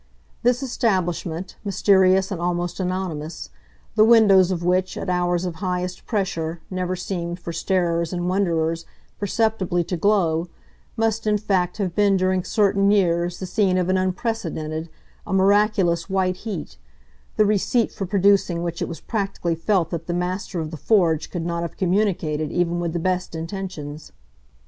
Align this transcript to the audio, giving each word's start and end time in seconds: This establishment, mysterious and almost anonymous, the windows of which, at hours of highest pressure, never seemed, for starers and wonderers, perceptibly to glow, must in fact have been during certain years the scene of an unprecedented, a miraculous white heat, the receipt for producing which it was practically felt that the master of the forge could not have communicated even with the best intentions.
This 0.41 0.63
establishment, 0.63 1.57
mysterious 1.63 2.31
and 2.31 2.41
almost 2.41 2.79
anonymous, 2.79 3.51
the 3.93 4.03
windows 4.03 4.49
of 4.49 4.63
which, 4.63 4.97
at 4.97 5.11
hours 5.11 5.45
of 5.45 5.57
highest 5.57 6.07
pressure, 6.07 6.59
never 6.71 6.95
seemed, 6.95 7.39
for 7.39 7.51
starers 7.53 8.11
and 8.11 8.27
wonderers, 8.27 8.85
perceptibly 9.19 9.83
to 9.83 9.95
glow, 9.95 10.47
must 10.97 11.27
in 11.27 11.37
fact 11.37 11.77
have 11.77 11.93
been 11.93 12.17
during 12.17 12.43
certain 12.43 12.89
years 12.89 13.37
the 13.39 13.45
scene 13.45 13.77
of 13.77 13.89
an 13.89 13.97
unprecedented, 13.97 14.89
a 15.27 15.33
miraculous 15.33 16.09
white 16.09 16.37
heat, 16.37 16.77
the 17.37 17.45
receipt 17.45 17.91
for 17.91 18.07
producing 18.07 18.63
which 18.63 18.81
it 18.81 18.87
was 18.87 18.99
practically 19.01 19.53
felt 19.53 19.91
that 19.91 20.07
the 20.07 20.15
master 20.15 20.59
of 20.59 20.71
the 20.71 20.77
forge 20.77 21.29
could 21.29 21.45
not 21.45 21.61
have 21.61 21.77
communicated 21.77 22.51
even 22.51 22.79
with 22.79 22.93
the 22.93 22.97
best 22.99 23.35
intentions. 23.35 24.11